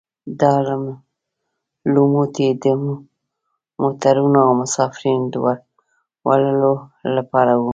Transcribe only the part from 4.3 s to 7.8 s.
او مسافرینو د وړلو لپاره وو.